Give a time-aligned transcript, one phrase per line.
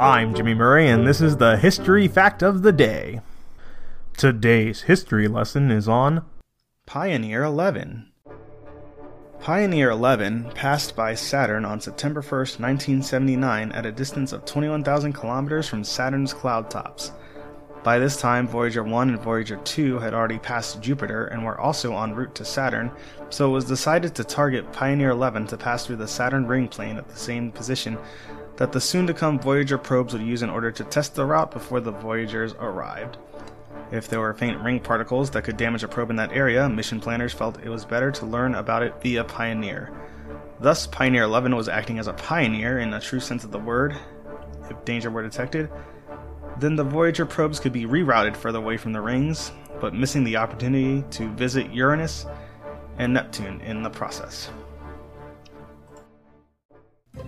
[0.00, 3.20] I'm Jimmy Murray, and this is the History Fact of the Day.
[4.16, 6.24] Today's history lesson is on
[6.84, 8.10] Pioneer 11.
[9.38, 15.68] Pioneer 11 passed by Saturn on September 1st, 1979, at a distance of 21,000 kilometers
[15.68, 17.12] from Saturn's cloud tops.
[17.84, 21.96] By this time, Voyager 1 and Voyager 2 had already passed Jupiter and were also
[21.98, 22.90] en route to Saturn,
[23.30, 26.96] so it was decided to target Pioneer 11 to pass through the Saturn ring plane
[26.96, 27.96] at the same position
[28.56, 31.50] that the soon to come Voyager probes would use in order to test the route
[31.50, 33.16] before the Voyagers arrived.
[33.90, 37.00] If there were faint ring particles that could damage a probe in that area, mission
[37.00, 39.92] planners felt it was better to learn about it via Pioneer.
[40.60, 43.96] Thus, Pioneer 11 was acting as a pioneer in a true sense of the word.
[44.70, 45.70] If danger were detected,
[46.58, 50.36] then the Voyager probes could be rerouted further away from the rings, but missing the
[50.36, 52.26] opportunity to visit Uranus
[52.98, 54.50] and Neptune in the process.